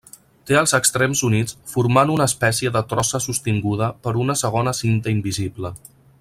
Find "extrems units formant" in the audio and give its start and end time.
0.77-2.13